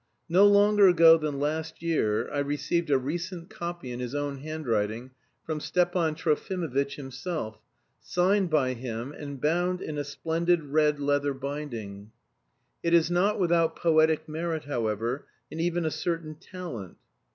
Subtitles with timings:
[0.29, 5.11] No longer ago than last year I received a recent copy in his own handwriting
[5.45, 7.59] from Stepan Trofimovitch himself,
[7.99, 12.09] signed by him, and bound in a splendid red leather binding.
[12.81, 16.97] It is not without poetic merit, however, and even a certain talent.